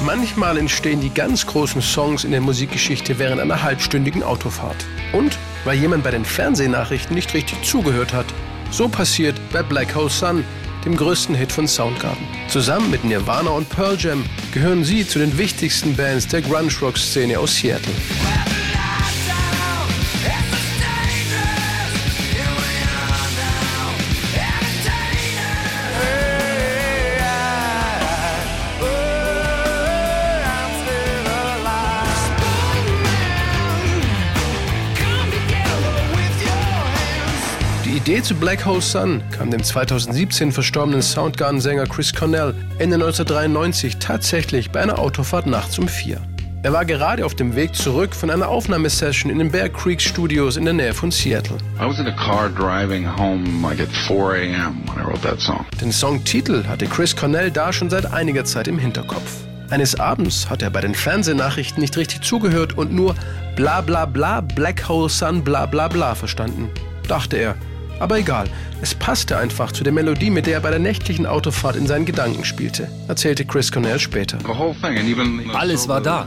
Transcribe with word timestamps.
Manchmal 0.00 0.56
entstehen 0.56 1.00
die 1.00 1.10
ganz 1.10 1.46
großen 1.46 1.82
Songs 1.82 2.24
in 2.24 2.30
der 2.30 2.40
Musikgeschichte 2.40 3.18
während 3.18 3.40
einer 3.40 3.62
halbstündigen 3.62 4.22
Autofahrt. 4.22 4.86
Und 5.12 5.38
weil 5.64 5.78
jemand 5.78 6.04
bei 6.04 6.10
den 6.10 6.24
Fernsehnachrichten 6.24 7.14
nicht 7.14 7.34
richtig 7.34 7.62
zugehört 7.64 8.14
hat. 8.14 8.26
So 8.70 8.88
passiert 8.88 9.38
bei 9.52 9.62
Black 9.62 9.94
Hole 9.94 10.08
Sun, 10.08 10.44
dem 10.84 10.96
größten 10.96 11.34
Hit 11.34 11.52
von 11.52 11.68
Soundgarden. 11.68 12.26
Zusammen 12.48 12.90
mit 12.90 13.04
Nirvana 13.04 13.50
und 13.50 13.68
Pearl 13.68 13.96
Jam 13.98 14.24
gehören 14.52 14.84
sie 14.84 15.06
zu 15.06 15.18
den 15.18 15.36
wichtigsten 15.38 15.96
Bands 15.96 16.26
der 16.28 16.42
Grunge-Rock-Szene 16.42 17.38
aus 17.38 17.56
Seattle. 17.56 17.94
Idee 38.02 38.20
zu 38.20 38.34
Black 38.34 38.66
Hole 38.66 38.80
Sun 38.80 39.22
kam 39.30 39.52
dem 39.52 39.62
2017 39.62 40.50
verstorbenen 40.50 41.02
Soundgarden-Sänger 41.02 41.86
Chris 41.86 42.12
Cornell 42.12 42.52
Ende 42.80 42.96
1993 42.96 43.98
tatsächlich 43.98 44.72
bei 44.72 44.80
einer 44.80 44.98
Autofahrt 44.98 45.46
nachts 45.46 45.78
um 45.78 45.86
vier. 45.86 46.20
Er 46.64 46.72
war 46.72 46.84
gerade 46.84 47.24
auf 47.24 47.36
dem 47.36 47.54
Weg 47.54 47.76
zurück 47.76 48.12
von 48.12 48.28
einer 48.30 48.48
Aufnahmesession 48.48 49.30
in 49.30 49.38
den 49.38 49.52
Bear 49.52 49.68
Creek 49.68 50.00
Studios 50.00 50.56
in 50.56 50.64
der 50.64 50.74
Nähe 50.74 50.92
von 50.94 51.12
Seattle. 51.12 51.58
Den 55.80 55.92
Songtitel 55.92 56.64
hatte 56.66 56.86
Chris 56.86 57.14
Cornell 57.14 57.52
da 57.52 57.72
schon 57.72 57.88
seit 57.88 58.12
einiger 58.12 58.44
Zeit 58.44 58.66
im 58.66 58.80
Hinterkopf. 58.80 59.30
Eines 59.70 60.00
Abends 60.00 60.50
hat 60.50 60.60
er 60.62 60.70
bei 60.70 60.80
den 60.80 60.96
Fernsehnachrichten 60.96 61.80
nicht 61.80 61.96
richtig 61.96 62.22
zugehört 62.22 62.76
und 62.76 62.92
nur 62.92 63.14
bla 63.54 63.80
bla 63.80 64.06
bla 64.06 64.40
Black 64.40 64.88
Hole 64.88 65.08
Sun 65.08 65.44
bla 65.44 65.66
bla 65.66 65.86
bla 65.86 66.16
verstanden. 66.16 66.68
Dachte 67.06 67.36
er, 67.36 67.54
aber 68.02 68.18
egal, 68.18 68.48
es 68.80 68.94
passte 68.94 69.38
einfach 69.38 69.70
zu 69.70 69.84
der 69.84 69.92
Melodie, 69.92 70.30
mit 70.30 70.46
der 70.46 70.54
er 70.54 70.60
bei 70.60 70.70
der 70.70 70.80
nächtlichen 70.80 71.24
Autofahrt 71.24 71.76
in 71.76 71.86
seinen 71.86 72.04
Gedanken 72.04 72.44
spielte, 72.44 72.88
erzählte 73.06 73.44
Chris 73.44 73.70
Cornell 73.70 74.00
später. 74.00 74.38
Alles 75.54 75.86
war 75.88 76.00
da. 76.00 76.26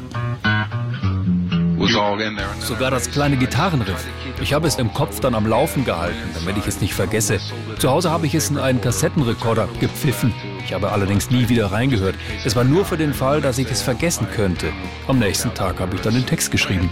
Sogar 2.60 2.92
das 2.92 3.12
kleine 3.12 3.36
Gitarrenriff. 3.36 4.08
Ich 4.42 4.54
habe 4.54 4.68
es 4.68 4.76
im 4.76 4.94
Kopf 4.94 5.20
dann 5.20 5.36
am 5.36 5.46
Laufen 5.48 5.84
gehalten, 5.84 6.18
damit 6.34 6.58
ich 6.58 6.66
es 6.66 6.80
nicht 6.80 6.94
vergesse. 6.94 7.40
Zu 7.78 7.90
Hause 7.90 8.10
habe 8.10 8.26
ich 8.26 8.34
es 8.34 8.50
in 8.50 8.58
einen 8.58 8.80
Kassettenrekorder 8.80 9.68
gepfiffen. 9.82 10.34
Ich 10.66 10.74
habe 10.74 10.92
allerdings 10.92 11.30
nie 11.30 11.50
wieder 11.50 11.72
reingehört. 11.74 12.16
Es 12.46 12.56
war 12.56 12.64
nur 12.64 12.86
für 12.86 12.98
den 12.98 13.14
Fall, 13.14 13.42
dass 13.42 13.58
ich 13.58 13.70
es 13.70 13.82
vergessen 13.82 14.28
könnte. 14.34 14.68
Am 15.08 15.20
nächsten 15.20 15.54
Tag 15.54 15.80
habe 15.80 15.96
ich 15.96 16.02
dann 16.02 16.14
den 16.14 16.26
Text 16.26 16.52
geschrieben. 16.52 16.90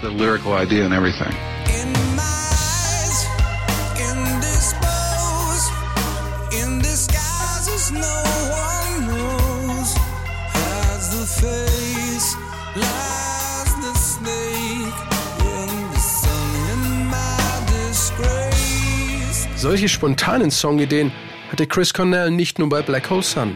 Solche 19.63 19.87
spontanen 19.87 20.51
Songideen 20.51 21.13
hatte 21.49 21.65
Chris 21.67 21.93
Cornell 21.93 22.31
nicht 22.31 22.59
nur 22.59 22.67
bei 22.67 22.81
Black 22.81 23.09
Hole 23.09 23.23
Sun. 23.23 23.55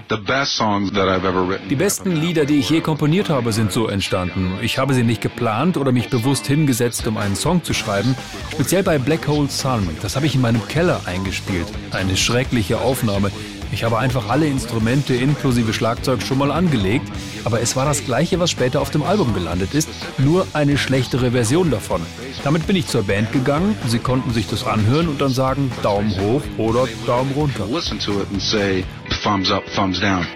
Die 1.69 1.75
besten 1.75 2.15
Lieder, 2.15 2.45
die 2.45 2.59
ich 2.59 2.69
je 2.69 2.79
komponiert 2.79 3.27
habe, 3.27 3.51
sind 3.51 3.73
so 3.73 3.89
entstanden. 3.89 4.53
Ich 4.61 4.77
habe 4.77 4.93
sie 4.93 5.03
nicht 5.03 5.19
geplant 5.19 5.75
oder 5.75 5.91
mich 5.91 6.07
bewusst 6.07 6.47
hingesetzt, 6.47 7.05
um 7.07 7.17
einen 7.17 7.35
Song 7.35 7.61
zu 7.61 7.73
schreiben. 7.73 8.15
Speziell 8.53 8.83
bei 8.83 8.99
Black 8.99 9.27
Hole 9.27 9.49
Sun. 9.49 9.85
Das 10.01 10.15
habe 10.15 10.27
ich 10.27 10.35
in 10.35 10.39
meinem 10.39 10.65
Keller 10.69 11.01
eingespielt. 11.03 11.67
Eine 11.91 12.15
schreckliche 12.15 12.79
Aufnahme. 12.79 13.29
Ich 13.71 13.83
habe 13.83 13.97
einfach 13.97 14.29
alle 14.29 14.47
Instrumente 14.47 15.13
inklusive 15.15 15.73
Schlagzeug 15.73 16.21
schon 16.21 16.37
mal 16.37 16.51
angelegt, 16.51 17.07
aber 17.43 17.61
es 17.61 17.75
war 17.75 17.85
das 17.85 18.05
gleiche, 18.05 18.39
was 18.39 18.49
später 18.51 18.81
auf 18.81 18.91
dem 18.91 19.03
Album 19.03 19.33
gelandet 19.33 19.73
ist, 19.73 19.89
nur 20.17 20.47
eine 20.53 20.77
schlechtere 20.77 21.31
Version 21.31 21.69
davon. 21.69 22.01
Damit 22.43 22.65
bin 22.65 22.75
ich 22.75 22.87
zur 22.87 23.03
Band 23.03 23.31
gegangen, 23.31 23.77
sie 23.87 23.99
konnten 23.99 24.31
sich 24.31 24.47
das 24.47 24.65
anhören 24.65 25.07
und 25.07 25.19
dann 25.21 25.31
sagen 25.31 25.71
Daumen 25.83 26.15
hoch 26.19 26.41
oder 26.57 26.87
Daumen 27.05 27.31
runter. 27.33 27.65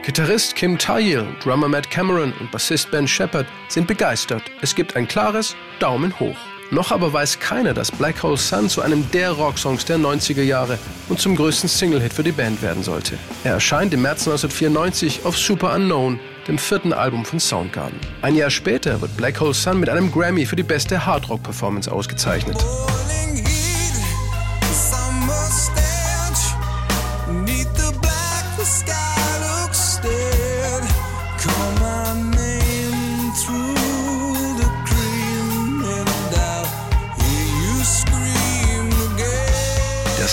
Gitarrist 0.04 0.56
Kim 0.56 0.78
Tayil, 0.78 1.26
Drummer 1.44 1.68
Matt 1.68 1.90
Cameron 1.90 2.34
und 2.40 2.52
Bassist 2.52 2.92
Ben 2.92 3.08
Shepard 3.08 3.48
sind 3.70 3.88
begeistert. 3.88 4.44
Es 4.62 4.76
gibt 4.76 4.96
ein 4.96 5.08
klares 5.08 5.56
Daumen 5.80 6.20
hoch. 6.20 6.38
Noch 6.72 6.92
aber 6.92 7.12
weiß 7.12 7.40
keiner, 7.40 7.74
dass 7.74 7.92
Black 7.92 8.24
Hole 8.24 8.38
Sun 8.38 8.70
zu 8.70 8.82
einem 8.82 9.12
der 9.12 9.32
Rocksongs 9.32 9.84
der 9.84 9.98
90er 9.98 10.42
Jahre 10.42 10.80
und 11.10 11.20
zum 11.20 11.36
größten 11.36 11.68
Single-Hit 11.68 12.14
für 12.14 12.24
die 12.24 12.32
Band 12.32 12.62
werden 12.62 12.82
sollte. 12.82 13.18
Er 13.44 13.56
erscheint 13.56 13.94
im 13.94 14.04
März 14.04 14.26
1994 14.26 15.26
auf 15.26 15.38
Super 15.38 15.76
Unknown, 15.76 16.18
dem 16.48 16.58
vierten 16.58 16.94
Album 16.94 17.26
von 17.26 17.42
Soundgarden. 17.42 18.00
Ein 18.22 18.36
Jahr 18.36 18.50
später 18.50 19.02
wird 19.02 19.18
Black 19.18 19.42
Hole 19.42 19.54
Sun 19.54 19.82
mit 19.82 19.90
einem 19.90 20.14
Grammy 20.14 20.46
für 20.46 20.56
die 20.56 20.64
beste 20.64 21.06
Hardrock-Performance 21.06 21.92
ausgezeichnet. 21.92 22.58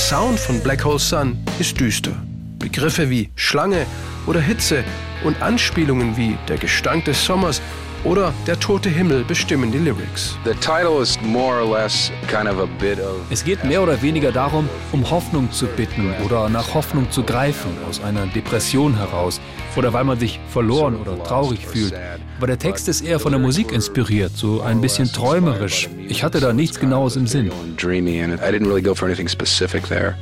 Sound 0.09 0.41
von 0.41 0.59
Black 0.61 0.87
Hole 0.87 0.99
Sun 0.99 1.37
ist 1.59 1.79
düster. 1.79 2.13
Begriffe 2.59 3.11
wie 3.11 3.29
Schlange 3.35 3.85
oder 4.27 4.41
Hitze 4.41 4.83
und 5.23 5.43
Anspielungen 5.43 6.17
wie 6.17 6.39
der 6.49 6.57
Gestank 6.57 7.05
des 7.05 7.23
Sommers 7.23 7.61
oder 8.05 8.33
Der 8.47 8.59
tote 8.59 8.89
Himmel 8.89 9.23
bestimmen 9.25 9.71
die 9.71 9.77
Lyrics. 9.77 10.39
Es 13.29 13.45
geht 13.45 13.63
mehr 13.65 13.83
oder 13.83 14.01
weniger 14.01 14.33
darum, 14.33 14.67
um 14.93 15.11
Hoffnung 15.11 15.53
zu 15.53 15.67
bitten 15.67 16.15
oder 16.25 16.49
nach 16.49 16.73
Hoffnung 16.73 17.11
zu 17.11 17.23
greifen 17.23 17.77
aus 17.87 18.03
einer 18.03 18.27
Depression 18.29 18.97
heraus 18.97 19.43
oder 19.77 19.93
weil 19.93 20.05
man 20.05 20.19
sich 20.19 20.41
verloren 20.49 20.97
oder 20.97 21.23
traurig 21.23 21.67
fühlt. 21.67 21.93
Aber 22.39 22.47
der 22.47 22.59
Text 22.59 22.87
ist 22.87 23.01
eher 23.01 23.19
von 23.19 23.33
der 23.33 23.41
Musik 23.41 23.73
inspiriert, 23.73 24.31
so 24.37 24.61
ein 24.61 24.81
bisschen 24.81 25.13
träumerisch. 25.13 25.89
Ich 26.07 26.23
hatte 26.23 26.39
da 26.39 26.53
nichts 26.53 26.79
Genaues 26.79 27.17
im 27.17 27.27
Sinn. 27.27 27.51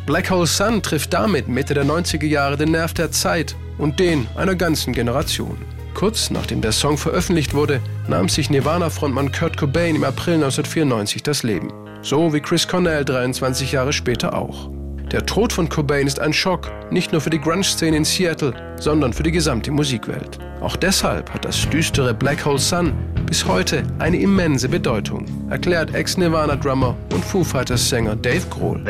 Black 0.06 0.30
Hole 0.30 0.46
Sun 0.46 0.82
trifft 0.82 1.12
damit 1.12 1.46
Mitte 1.46 1.74
der 1.74 1.84
90er 1.84 2.24
Jahre 2.24 2.56
den 2.56 2.70
Nerv 2.70 2.94
der 2.94 3.10
Zeit 3.10 3.54
und 3.76 4.00
den 4.00 4.26
einer 4.34 4.54
ganzen 4.54 4.94
Generation. 4.94 5.58
Kurz 5.92 6.30
nachdem 6.30 6.62
der 6.62 6.72
Song 6.72 6.96
veröffentlicht 6.96 7.52
wurde, 7.52 7.80
nahm 8.08 8.30
sich 8.30 8.48
Nirvana-Frontmann 8.48 9.30
Kurt 9.30 9.58
Cobain 9.58 9.94
im 9.94 10.04
April 10.04 10.36
1994 10.36 11.22
das 11.22 11.42
Leben. 11.42 11.70
So 12.00 12.32
wie 12.32 12.40
Chris 12.40 12.66
Cornell 12.66 13.04
23 13.04 13.72
Jahre 13.72 13.92
später 13.92 14.34
auch. 14.34 14.70
Der 15.12 15.24
Tod 15.24 15.52
von 15.52 15.68
Cobain 15.68 16.06
ist 16.06 16.18
ein 16.18 16.32
Schock, 16.32 16.72
nicht 16.90 17.12
nur 17.12 17.20
für 17.20 17.30
die 17.30 17.40
Grunge-Szene 17.40 17.96
in 17.96 18.04
Seattle, 18.04 18.52
sondern 18.78 19.12
für 19.12 19.22
die 19.22 19.32
gesamte 19.32 19.70
Musikwelt. 19.70 20.38
Auch 20.60 20.76
deshalb 20.76 21.32
hat 21.32 21.44
das 21.44 21.68
düstere 21.68 22.14
Black 22.14 22.44
Hole 22.44 22.58
Sun 22.58 22.92
bis 23.26 23.46
heute 23.46 23.82
eine 23.98 24.18
immense 24.18 24.68
Bedeutung, 24.68 25.26
erklärt 25.50 25.94
Ex-Nirvana-Drummer 25.94 26.96
und 27.12 27.24
Foo 27.24 27.42
Fighters-Sänger 27.42 28.16
Dave 28.16 28.46
Grohl. 28.48 28.80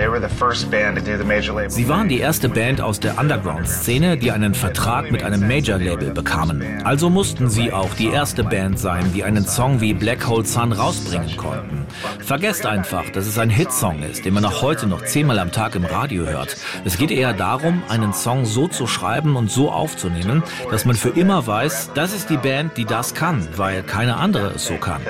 Sie 1.68 1.88
waren 1.88 2.08
die 2.08 2.18
erste 2.18 2.48
Band 2.48 2.80
aus 2.80 3.00
der 3.00 3.18
Underground-Szene, 3.18 4.18
die 4.18 4.30
einen 4.30 4.54
Vertrag 4.54 5.10
mit 5.10 5.22
einem 5.22 5.46
Major-Label 5.48 6.12
bekamen. 6.12 6.62
Also 6.84 7.08
mussten 7.08 7.48
sie 7.48 7.72
auch 7.72 7.92
die 7.94 8.08
erste 8.08 8.44
Band 8.44 8.78
sein, 8.78 9.10
die 9.14 9.24
einen 9.24 9.46
Song 9.46 9.80
wie 9.80 9.94
Black 9.94 10.26
Hole 10.28 10.44
Sun 10.44 10.72
rausbringen 10.72 11.36
konnten. 11.36 11.86
Vergesst 12.20 12.66
einfach, 12.66 13.08
dass 13.10 13.26
es 13.26 13.38
ein 13.38 13.50
Hitsong 13.50 14.02
ist, 14.02 14.24
den 14.24 14.34
man 14.34 14.44
auch 14.44 14.60
heute 14.62 14.86
noch 14.86 15.04
zehnmal 15.04 15.38
am 15.38 15.50
Tag 15.50 15.74
im 15.74 15.84
Radio 15.84 16.26
hört. 16.26 16.56
Es 16.84 16.98
geht 16.98 17.10
eher 17.10 17.32
darum, 17.32 17.82
einen 17.88 18.12
Song 18.12 18.44
so 18.44 18.68
zu 18.68 18.86
schreiben 18.86 19.36
und 19.36 19.50
so 19.50 19.70
aufzunehmen, 19.76 20.42
dass 20.70 20.84
man 20.84 20.96
für 20.96 21.10
immer 21.10 21.46
weiß, 21.46 21.90
das 21.94 22.12
ist 22.12 22.30
die 22.30 22.36
Band, 22.36 22.76
die 22.76 22.84
das 22.84 23.14
kann, 23.14 23.46
weil 23.56 23.82
keine 23.82 24.16
andere 24.16 24.54
es 24.54 24.66
so 24.66 24.76
kann. 24.76 25.02